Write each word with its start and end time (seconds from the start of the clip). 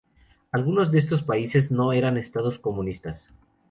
Algunos 0.51 0.89
de 0.91 0.97
estos 0.97 1.21
países 1.21 1.69
no 1.69 1.93
eran 1.93 2.17
estados 2.17 2.57
comunistas. 2.57 3.27